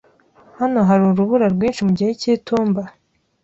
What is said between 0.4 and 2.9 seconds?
Hano hari urubura rwinshi mu gihe cy'itumba?